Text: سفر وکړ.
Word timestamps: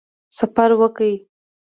سفر 0.37 0.69
وکړ. 0.81 1.09